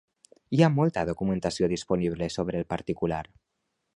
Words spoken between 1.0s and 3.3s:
documentació disponible sobre el particular.